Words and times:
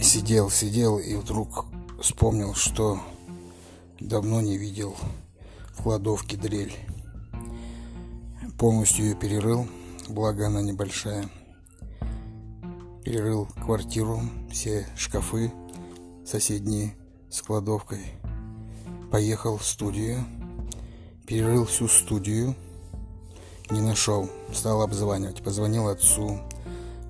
Сидел, 0.00 0.50
сидел 0.50 0.98
и 0.98 1.14
вдруг 1.16 1.66
вспомнил, 2.00 2.54
что 2.54 3.00
давно 4.00 4.40
не 4.40 4.56
видел 4.56 4.96
в 5.74 5.82
кладовке 5.82 6.38
дрель. 6.38 6.74
Полностью 8.58 9.04
ее 9.04 9.14
перерыл, 9.14 9.66
благо 10.08 10.46
она 10.46 10.62
небольшая. 10.62 11.28
Перерыл 13.04 13.46
квартиру, 13.62 14.22
все 14.50 14.86
шкафы 14.96 15.52
соседние 16.24 16.96
с 17.28 17.42
кладовкой. 17.42 18.00
Поехал 19.10 19.58
в 19.58 19.66
студию, 19.66 20.24
перерыл 21.32 21.64
всю 21.64 21.88
студию, 21.88 22.54
не 23.70 23.80
нашел. 23.80 24.28
Стал 24.52 24.82
обзванивать. 24.82 25.42
Позвонил 25.42 25.88
отцу, 25.88 26.38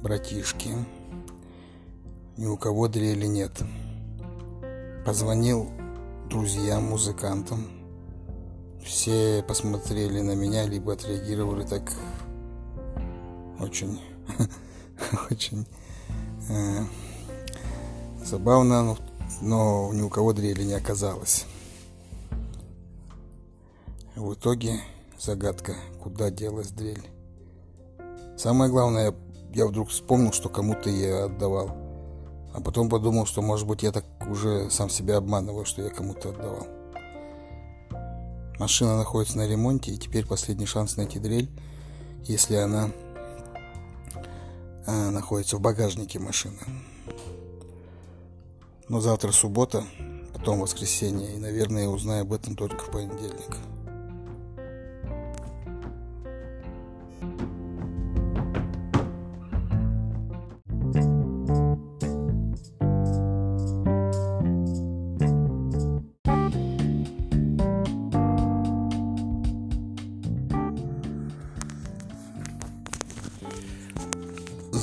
братишке. 0.00 0.68
Ни 2.36 2.46
у 2.46 2.56
кого 2.56 2.86
дрели 2.86 3.26
нет. 3.26 3.50
Позвонил 5.04 5.68
друзьям, 6.30 6.84
музыкантам. 6.84 7.66
Все 8.84 9.44
посмотрели 9.48 10.20
на 10.20 10.36
меня, 10.36 10.66
либо 10.66 10.92
отреагировали 10.92 11.66
так 11.66 11.92
очень, 13.58 14.00
очень 15.32 15.66
э, 16.48 16.84
забавно, 18.24 18.84
но, 18.84 18.98
но 19.40 19.92
ни 19.92 20.02
у 20.02 20.08
кого 20.08 20.32
дрели 20.32 20.62
не 20.62 20.74
оказалось. 20.74 21.44
В 24.22 24.34
итоге 24.34 24.80
загадка, 25.18 25.74
куда 26.00 26.30
делась 26.30 26.70
дрель. 26.70 27.04
Самое 28.38 28.70
главное, 28.70 29.12
я 29.52 29.66
вдруг 29.66 29.88
вспомнил, 29.88 30.30
что 30.30 30.48
кому-то 30.48 30.90
я 30.90 31.24
отдавал. 31.24 31.72
А 32.54 32.60
потом 32.60 32.88
подумал, 32.88 33.26
что, 33.26 33.42
может 33.42 33.66
быть, 33.66 33.82
я 33.82 33.90
так 33.90 34.04
уже 34.30 34.70
сам 34.70 34.90
себя 34.90 35.16
обманываю, 35.16 35.64
что 35.64 35.82
я 35.82 35.90
кому-то 35.90 36.28
отдавал. 36.28 36.68
Машина 38.60 38.96
находится 38.96 39.38
на 39.38 39.48
ремонте, 39.48 39.90
и 39.90 39.98
теперь 39.98 40.24
последний 40.24 40.66
шанс 40.66 40.96
найти 40.96 41.18
дрель, 41.18 41.50
если 42.22 42.54
она 42.54 42.92
а, 44.86 45.10
находится 45.10 45.56
в 45.56 45.60
багажнике 45.60 46.20
машины. 46.20 46.60
Но 48.88 49.00
завтра 49.00 49.32
суббота, 49.32 49.82
потом 50.32 50.60
воскресенье, 50.60 51.34
и, 51.34 51.38
наверное, 51.38 51.82
я 51.82 51.90
узнаю 51.90 52.22
об 52.22 52.32
этом 52.32 52.54
только 52.54 52.84
в 52.84 52.92
понедельник. 52.92 53.58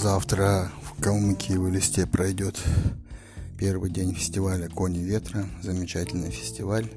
Завтра 0.02 0.72
в 0.81 1.02
Калмыкии 1.02 1.55
листе 1.69 2.08
пройдет 2.08 2.58
первый 3.58 3.92
день 3.92 4.14
фестиваля 4.16 4.69
«Кони 4.69 5.00
ветра». 5.00 5.45
Замечательный 5.61 6.31
фестиваль. 6.31 6.89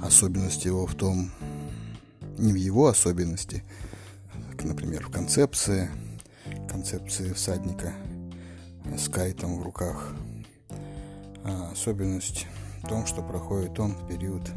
Особенность 0.00 0.64
его 0.64 0.86
в 0.86 0.94
том, 0.94 1.30
не 2.38 2.50
в 2.54 2.56
его 2.56 2.86
особенности, 2.86 3.62
как, 4.52 4.64
например, 4.64 5.06
в 5.06 5.10
концепции, 5.10 5.90
концепции 6.66 7.34
всадника 7.34 7.92
с 8.96 9.10
кайтом 9.10 9.58
в 9.58 9.62
руках. 9.62 10.14
А 11.44 11.72
особенность 11.72 12.46
в 12.82 12.88
том, 12.88 13.04
что 13.04 13.20
проходит 13.20 13.78
он 13.78 13.92
в 13.92 14.08
период 14.08 14.50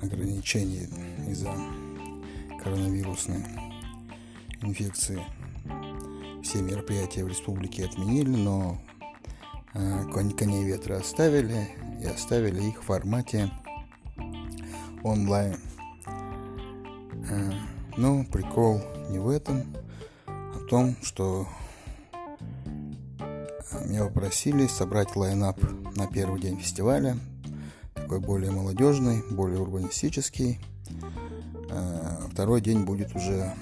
ограничений 0.00 0.88
из-за 1.28 1.54
коронавирусной 2.60 3.44
инфекции 4.62 5.22
все 6.52 6.60
мероприятия 6.60 7.24
в 7.24 7.28
республике 7.28 7.86
отменили, 7.86 8.28
но 8.28 8.78
э, 9.72 10.04
коней 10.12 10.64
ветра 10.64 10.96
оставили 10.96 11.66
и 12.02 12.04
оставили 12.04 12.62
их 12.62 12.82
в 12.82 12.84
формате 12.84 13.50
онлайн. 15.02 15.56
Э, 17.30 17.52
но 17.96 18.26
прикол 18.30 18.82
не 19.08 19.18
в 19.18 19.30
этом, 19.30 19.62
а 20.26 20.58
в 20.58 20.66
том, 20.66 20.94
что 21.00 21.48
меня 23.86 24.04
попросили 24.04 24.66
собрать 24.66 25.16
лайнап 25.16 25.58
на 25.96 26.06
первый 26.06 26.38
день 26.38 26.58
фестиваля, 26.58 27.16
такой 27.94 28.20
более 28.20 28.50
молодежный, 28.50 29.22
более 29.30 29.58
урбанистический. 29.58 30.60
Э, 31.70 32.28
второй 32.30 32.60
день 32.60 32.84
будет 32.84 33.16
уже 33.16 33.54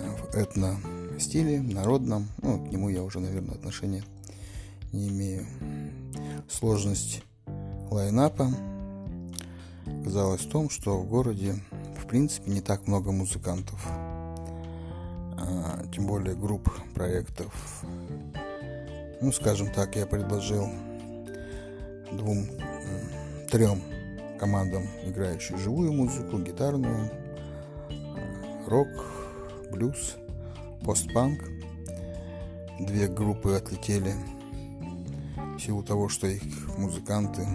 в 0.00 0.34
этно 0.34 0.78
стиле, 1.20 1.60
народном. 1.60 2.28
Ну, 2.42 2.64
к 2.64 2.70
нему 2.70 2.88
я 2.88 3.02
уже, 3.02 3.20
наверное, 3.20 3.54
отношения 3.54 4.02
не 4.92 5.08
имею. 5.08 5.46
Сложность 6.48 7.22
лайнапа 7.90 8.48
оказалась 10.00 10.42
в 10.42 10.50
том, 10.50 10.70
что 10.70 10.98
в 10.98 11.08
городе, 11.08 11.56
в 12.00 12.06
принципе, 12.06 12.50
не 12.50 12.60
так 12.60 12.86
много 12.86 13.12
музыкантов. 13.12 13.84
А, 15.40 15.84
тем 15.92 16.06
более 16.06 16.34
групп, 16.34 16.70
проектов. 16.94 17.84
Ну, 19.20 19.32
скажем 19.32 19.72
так, 19.72 19.96
я 19.96 20.06
предложил 20.06 20.68
двум, 22.12 22.46
трем 23.50 23.82
командам, 24.38 24.84
играющим 25.04 25.58
живую 25.58 25.92
музыку, 25.92 26.38
гитарную, 26.38 27.10
рок, 28.66 28.88
блюз– 29.70 30.16
постпанк. 30.84 31.44
Две 32.80 33.08
группы 33.08 33.52
отлетели 33.52 34.14
в 35.56 35.60
силу 35.60 35.82
того, 35.82 36.08
что 36.08 36.26
их 36.26 36.42
музыканты, 36.78 37.46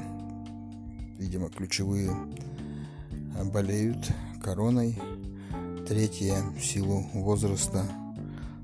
видимо, 1.17 1.49
ключевые, 1.49 2.11
болеют 3.45 4.11
короной. 4.41 4.99
Третья 5.87 6.41
в 6.57 6.63
силу 6.63 7.05
возраста 7.13 7.85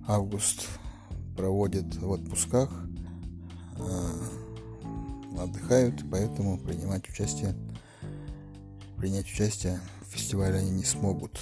август 0.08 0.68
проводит 1.36 1.96
в 1.96 2.12
отпусках, 2.12 2.70
а, 3.78 5.44
отдыхают, 5.44 6.04
поэтому 6.12 6.58
принимать 6.58 7.08
участие 7.10 7.56
принять 9.00 9.28
участие 9.32 9.80
в 10.02 10.14
фестивале 10.14 10.58
они 10.58 10.72
не 10.72 10.84
смогут 10.84 11.40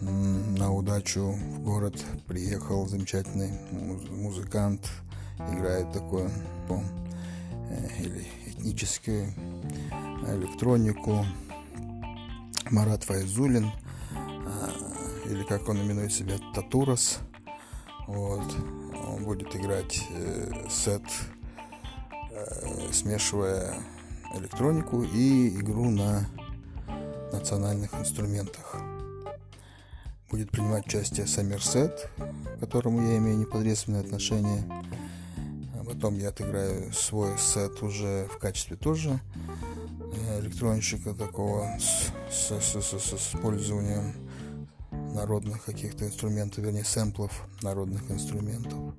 на 0.00 0.72
удачу 0.72 1.32
в 1.32 1.60
город 1.60 2.02
приехал 2.26 2.86
замечательный 2.86 3.52
музыкант, 4.10 4.88
играет 5.52 5.92
такое 5.92 6.30
э, 6.68 8.02
или 8.02 8.26
этническую 8.46 9.32
электронику. 10.28 11.24
Марат 12.70 13.04
Файзулин 13.04 13.66
э, 13.66 15.30
или 15.30 15.42
как 15.44 15.68
он 15.68 15.80
именует 15.80 16.12
себя 16.12 16.36
Татурас 16.54 17.18
вот. 18.06 18.44
Он 19.06 19.24
будет 19.24 19.54
играть 19.54 20.02
э, 20.10 20.66
сет 20.68 21.02
смешивая 22.92 23.74
электронику 24.34 25.02
и 25.02 25.48
игру 25.60 25.90
на 25.90 26.26
национальных 27.32 27.94
инструментах 27.94 28.76
будет 30.34 30.50
принимать 30.50 30.84
участие 30.86 31.28
Сомерсет, 31.28 32.10
к 32.16 32.58
которому 32.58 33.00
я 33.08 33.18
имею 33.18 33.38
непосредственное 33.38 34.00
отношение. 34.00 34.64
А 35.78 35.84
потом 35.84 36.18
я 36.18 36.30
отыграю 36.30 36.92
свой 36.92 37.38
сет 37.38 37.80
уже 37.84 38.26
в 38.32 38.38
качестве 38.38 38.76
тоже 38.76 39.20
э, 40.26 40.40
электронщика 40.40 41.14
такого 41.14 41.78
с, 41.78 42.10
с, 42.32 42.60
с, 42.60 42.82
с, 42.82 43.00
с 43.00 43.14
использованием 43.14 44.12
народных 45.14 45.64
каких-то 45.64 46.04
инструментов, 46.04 46.64
вернее, 46.64 46.84
сэмплов 46.84 47.30
народных 47.62 48.10
инструментов. 48.10 48.96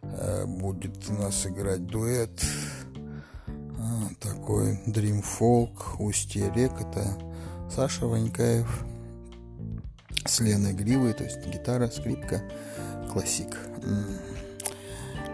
Э, 0.00 0.46
будет 0.46 1.06
у 1.10 1.12
нас 1.20 1.46
играть 1.46 1.86
дуэт 1.86 2.42
а, 3.78 4.08
такой 4.20 4.80
Dream 4.86 5.22
Folk, 5.22 5.98
Устье 5.98 6.50
рек, 6.54 6.72
это 6.80 7.18
Саша 7.70 8.06
Ванькаев, 8.06 8.86
с 10.24 10.40
Леной 10.40 10.72
Гривой, 10.72 11.12
то 11.12 11.24
есть 11.24 11.46
гитара, 11.46 11.88
скрипка, 11.88 12.42
классик. 13.12 13.56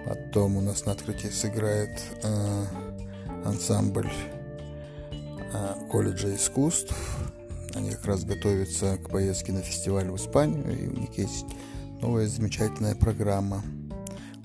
Потом 0.04 0.56
у 0.56 0.60
нас 0.60 0.86
на 0.86 0.92
открытии 0.92 1.28
сыграет 1.28 2.00
э, 2.22 2.64
ансамбль 3.44 4.10
колледжа 5.90 6.34
искусств. 6.34 6.94
Они 7.74 7.90
как 7.90 8.06
раз 8.06 8.24
готовятся 8.24 8.98
к 8.98 9.10
поездке 9.10 9.52
на 9.52 9.62
фестиваль 9.62 10.10
в 10.10 10.16
Испанию, 10.16 10.78
и 10.78 10.86
у 10.86 10.92
них 10.92 11.16
есть 11.18 11.46
новая 12.00 12.26
замечательная 12.26 12.94
программа. 12.94 13.62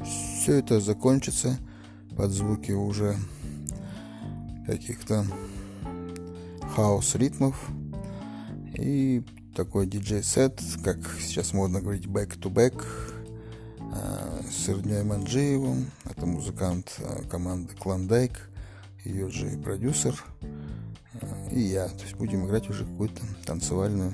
Все 0.04 0.60
это 0.60 0.80
закончится 0.80 1.58
под 2.18 2.32
звуки 2.32 2.72
уже 2.72 3.16
каких-то 4.66 5.26
хаос 6.76 7.16
ритмов 7.16 7.70
и 8.74 9.24
такой 9.56 9.86
диджей-сет, 9.86 10.62
как 10.84 10.98
сейчас 11.20 11.54
модно 11.54 11.82
говорить 11.82 12.06
back-to-back, 12.06 12.84
а, 13.94 14.42
с 14.50 14.70
Ирней 14.70 15.04
Манджиевым. 15.04 15.92
Это 16.06 16.26
музыкант 16.26 16.96
а, 17.00 17.24
команды 17.30 17.76
Клондайк, 17.76 18.50
ее 19.04 19.30
же 19.30 19.50
продюсер. 19.58 20.24
А, 21.22 21.50
и 21.52 21.60
я. 21.60 21.88
То 21.88 22.04
есть 22.04 22.16
будем 22.16 22.46
играть 22.46 22.70
уже 22.70 22.86
какую-то 22.86 23.22
танцевальную 23.46 24.14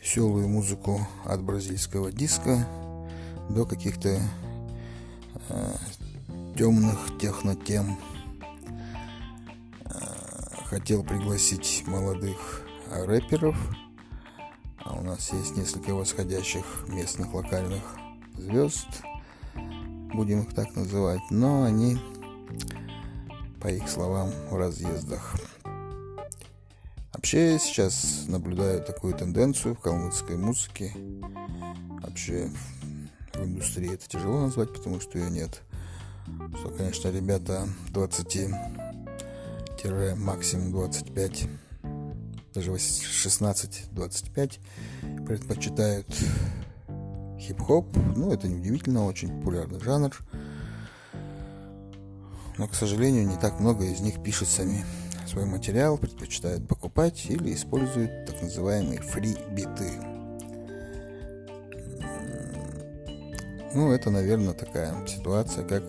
веселую 0.00 0.48
музыку 0.48 1.06
от 1.24 1.42
бразильского 1.42 2.12
диска 2.12 2.66
до 3.50 3.64
каких-то 3.64 4.20
э, 5.48 5.74
темных 6.56 6.98
технотем. 7.20 7.98
Э, 9.84 9.90
хотел 10.66 11.04
пригласить 11.04 11.84
молодых 11.86 12.62
рэперов. 12.90 13.56
У 15.02 15.04
нас 15.04 15.32
есть 15.32 15.56
несколько 15.56 15.94
восходящих 15.94 16.64
местных 16.86 17.34
локальных 17.34 17.82
звезд, 18.38 18.86
будем 20.14 20.42
их 20.42 20.54
так 20.54 20.76
называть, 20.76 21.22
но 21.28 21.64
они, 21.64 21.98
по 23.60 23.66
их 23.66 23.88
словам, 23.88 24.30
в 24.48 24.56
разъездах. 24.56 25.34
Вообще 27.12 27.58
сейчас 27.58 28.26
наблюдаю 28.28 28.80
такую 28.80 29.14
тенденцию 29.14 29.74
в 29.74 29.80
калмыцкой 29.80 30.36
музыке. 30.36 30.94
Вообще 32.00 32.48
в 33.34 33.42
индустрии 33.42 33.94
это 33.94 34.08
тяжело 34.08 34.42
назвать, 34.42 34.72
потому 34.72 35.00
что 35.00 35.18
ее 35.18 35.30
нет. 35.30 35.62
Что, 36.60 36.68
конечно, 36.68 37.08
ребята 37.08 37.68
20 37.90 38.50
максимум 40.16 40.70
25 40.70 41.48
даже 42.52 42.70
16-25 42.70 44.58
предпочитают 45.26 46.06
хип-хоп. 47.38 47.86
Ну, 48.16 48.32
это 48.32 48.48
неудивительно, 48.48 49.06
очень 49.06 49.28
популярный 49.38 49.80
жанр. 49.80 50.16
Но, 52.58 52.68
к 52.68 52.74
сожалению, 52.74 53.26
не 53.26 53.36
так 53.36 53.60
много 53.60 53.84
из 53.84 54.00
них 54.00 54.22
пишет 54.22 54.48
сами 54.48 54.84
свой 55.26 55.46
материал, 55.46 55.96
предпочитают 55.96 56.68
покупать 56.68 57.26
или 57.26 57.54
используют 57.54 58.26
так 58.26 58.42
называемые 58.42 59.00
фри-биты. 59.00 59.90
Ну, 63.74 63.90
это, 63.90 64.10
наверное, 64.10 64.52
такая 64.52 64.94
ситуация, 65.06 65.64
как 65.66 65.82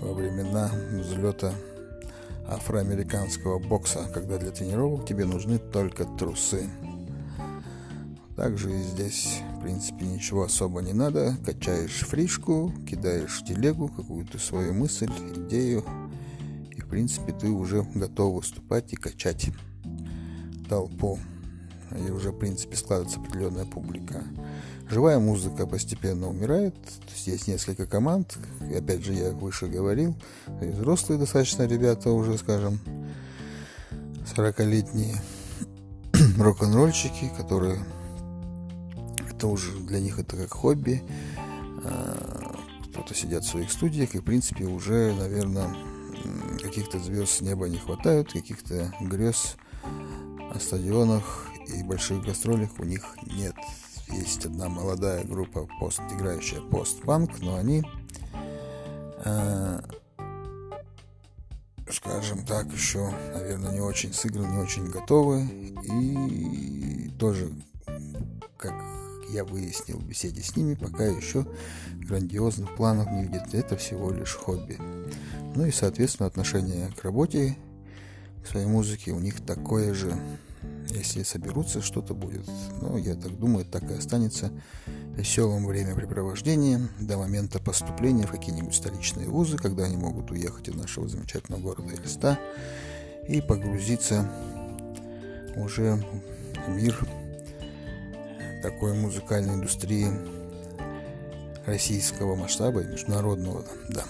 во 0.00 0.14
времена 0.14 0.70
взлета 0.90 1.52
афроамериканского 2.48 3.58
бокса, 3.58 4.10
когда 4.12 4.38
для 4.38 4.50
тренировок 4.50 5.06
тебе 5.06 5.24
нужны 5.24 5.58
только 5.58 6.04
трусы. 6.04 6.68
Также 8.36 8.70
и 8.72 8.82
здесь, 8.82 9.40
в 9.56 9.62
принципе, 9.62 10.06
ничего 10.06 10.44
особо 10.44 10.80
не 10.80 10.92
надо. 10.92 11.36
Качаешь 11.44 12.00
фришку, 12.06 12.72
кидаешь 12.88 13.42
телегу 13.44 13.88
какую-то 13.88 14.38
свою 14.38 14.72
мысль, 14.72 15.10
идею, 15.36 15.84
и, 16.70 16.80
в 16.80 16.88
принципе, 16.88 17.32
ты 17.32 17.48
уже 17.48 17.82
готов 17.94 18.34
выступать 18.34 18.92
и 18.92 18.96
качать 18.96 19.50
толпу. 20.68 21.18
И 22.06 22.10
уже, 22.10 22.30
в 22.30 22.38
принципе, 22.38 22.74
складывается 22.76 23.20
определенная 23.20 23.66
публика. 23.66 24.24
Живая 24.92 25.18
музыка 25.18 25.66
постепенно 25.66 26.28
умирает. 26.28 26.74
То 26.74 27.12
есть 27.14 27.26
есть 27.26 27.48
несколько 27.48 27.86
команд. 27.86 28.36
И 28.70 28.74
опять 28.74 29.02
же, 29.02 29.14
я 29.14 29.30
выше 29.30 29.66
говорил. 29.66 30.14
Взрослые 30.60 31.18
достаточно 31.18 31.62
ребята 31.66 32.10
уже, 32.10 32.36
скажем, 32.36 32.78
40-летние 34.36 35.16
рок-н-ролльщики, 36.38 37.32
которые 37.38 37.78
это 39.30 39.46
уже 39.46 39.72
для 39.78 39.98
них 39.98 40.18
это 40.18 40.36
как 40.36 40.52
хобби. 40.52 41.02
А, 41.86 42.54
кто-то 42.90 43.14
сидят 43.14 43.44
в 43.44 43.48
своих 43.48 43.72
студиях, 43.72 44.14
и, 44.14 44.18
в 44.18 44.24
принципе, 44.24 44.66
уже, 44.66 45.14
наверное, 45.14 45.74
каких-то 46.62 46.98
звезд 46.98 47.32
с 47.32 47.40
неба 47.40 47.66
не 47.66 47.78
хватает, 47.78 48.30
каких-то 48.30 48.92
грез 49.00 49.56
о 50.54 50.60
стадионах 50.60 51.46
и 51.74 51.82
больших 51.82 52.22
гастролях 52.26 52.78
у 52.78 52.84
них 52.84 53.16
нет 53.34 53.54
есть 54.12 54.44
одна 54.44 54.68
молодая 54.68 55.24
группа, 55.24 55.68
пост, 55.80 56.00
играющая 56.12 56.60
постпанк, 56.60 57.40
но 57.40 57.56
они, 57.56 57.82
э, 59.24 59.80
скажем 61.90 62.44
так, 62.44 62.66
еще, 62.72 63.10
наверное, 63.34 63.72
не 63.72 63.80
очень 63.80 64.12
сыграны, 64.12 64.52
не 64.52 64.58
очень 64.58 64.90
готовы. 64.90 65.42
И 65.42 67.10
тоже, 67.18 67.52
как 68.56 68.74
я 69.30 69.44
выяснил 69.44 69.98
в 69.98 70.04
беседе 70.04 70.42
с 70.42 70.56
ними, 70.56 70.74
пока 70.74 71.04
еще 71.04 71.46
грандиозных 71.94 72.74
планов 72.76 73.10
не 73.10 73.22
видят. 73.22 73.54
Это 73.54 73.76
всего 73.76 74.10
лишь 74.10 74.34
хобби. 74.34 74.78
Ну 75.54 75.66
и, 75.66 75.70
соответственно, 75.70 76.26
отношение 76.26 76.90
к 76.96 77.02
работе, 77.02 77.56
к 78.44 78.46
своей 78.46 78.66
музыке 78.66 79.12
у 79.12 79.20
них 79.20 79.40
такое 79.40 79.94
же 79.94 80.14
если 80.92 81.22
соберутся, 81.22 81.82
что-то 81.82 82.14
будет. 82.14 82.46
Но 82.80 82.96
я 82.98 83.14
так 83.14 83.38
думаю, 83.38 83.64
так 83.64 83.90
и 83.90 83.94
останется 83.94 84.50
веселым 85.16 85.66
времяпрепровождением 85.66 86.90
до 87.00 87.18
момента 87.18 87.58
поступления 87.58 88.26
в 88.26 88.30
какие-нибудь 88.30 88.74
столичные 88.74 89.28
вузы, 89.28 89.56
когда 89.56 89.84
они 89.84 89.96
могут 89.96 90.30
уехать 90.30 90.68
из 90.68 90.74
нашего 90.74 91.08
замечательного 91.08 91.62
города 91.62 91.90
Эльста 91.94 92.38
и 93.28 93.40
погрузиться 93.40 94.30
уже 95.56 96.02
в 96.66 96.70
мир 96.70 96.98
такой 98.62 98.94
музыкальной 98.94 99.54
индустрии 99.54 100.08
российского 101.66 102.36
масштаба 102.36 102.80
и 102.80 102.86
международного. 102.86 103.64
Да. 103.88 104.04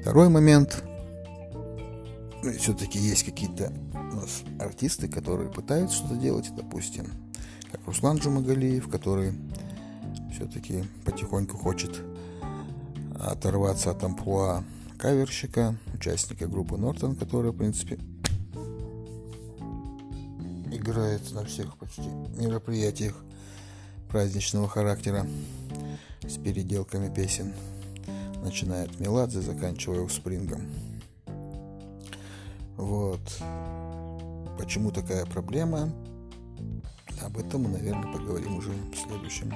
Второй 0.00 0.28
момент– 0.28 0.82
ну, 2.44 2.52
все-таки 2.52 2.98
есть 2.98 3.24
какие-то 3.24 3.72
нас 4.24 4.42
артисты, 4.58 5.06
которые 5.06 5.50
пытаются 5.50 5.98
что-то 5.98 6.16
делать, 6.16 6.50
допустим, 6.56 7.06
как 7.70 7.86
Руслан 7.86 8.16
Джумагалиев, 8.16 8.88
который 8.88 9.34
все-таки 10.32 10.84
потихоньку 11.04 11.58
хочет 11.58 12.02
оторваться 13.20 13.90
от 13.90 14.02
амплуа 14.02 14.64
каверщика, 14.98 15.76
участника 15.92 16.46
группы 16.46 16.76
Нортон, 16.76 17.16
которая, 17.16 17.52
в 17.52 17.56
принципе, 17.56 17.98
играет 20.72 21.30
на 21.32 21.44
всех 21.44 21.76
почти 21.76 22.08
мероприятиях 22.38 23.14
праздничного 24.08 24.68
характера 24.68 25.26
с 26.22 26.38
переделками 26.38 27.14
песен, 27.14 27.52
начиная 28.42 28.84
от 28.84 28.98
Меладзе, 29.00 29.42
заканчивая 29.42 30.08
Спрингом. 30.08 30.62
Вот. 32.76 33.20
Почему 34.58 34.90
такая 34.90 35.26
проблема? 35.26 35.90
Об 37.22 37.38
этом 37.38 37.62
мы, 37.62 37.70
наверное, 37.70 38.12
поговорим 38.12 38.56
уже 38.56 38.70
в 38.70 38.94
следующем 38.96 39.52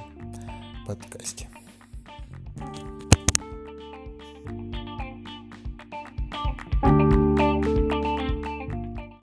подкасте. 0.87 1.49